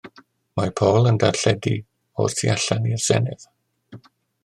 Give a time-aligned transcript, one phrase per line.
[0.59, 1.75] Mae Paul yn darlledu
[2.25, 3.51] o'r tu allan i'r Senedd.